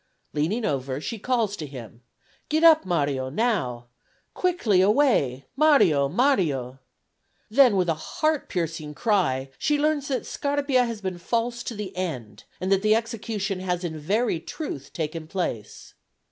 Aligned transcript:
Leaning 0.33 0.65
over, 0.65 0.99
she 0.99 1.19
calls 1.19 1.55
to 1.55 1.67
him: 1.67 2.01
"Get 2.49 2.63
up, 2.63 2.85
Mario, 2.87 3.29
now. 3.29 3.85
Quickly 4.33 4.81
away, 4.81 5.45
Mario, 5.55 6.09
Mario." 6.09 6.79
Then 7.51 7.75
with 7.75 7.87
a 7.87 7.93
heart 8.17 8.49
piercing 8.49 8.95
cry 8.95 9.51
she 9.59 9.77
learns 9.77 10.07
that 10.07 10.25
Scarpia 10.25 10.85
has 10.85 11.01
been 11.01 11.19
false 11.19 11.61
to 11.61 11.75
the 11.75 11.95
end, 11.95 12.45
and 12.59 12.71
that 12.71 12.81
the 12.81 12.95
execution 12.95 13.59
has 13.59 13.83
in 13.83 13.95
very 13.99 14.39
truth 14.39 14.91
taken 14.91 15.27
place. 15.27 15.93